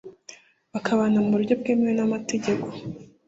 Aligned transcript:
bakabana 0.71 1.17
mu 1.23 1.29
buryo 1.35 1.53
bwemewe 1.59 1.93
n’amategeko. 1.95 2.65